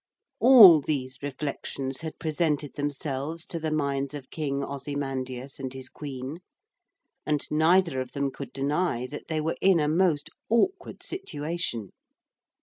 [0.39, 6.39] All these reflections had presented themselves to the minds of King Ozymandias and his Queen,
[7.23, 11.91] and neither of them could deny that they were in a most awkward situation.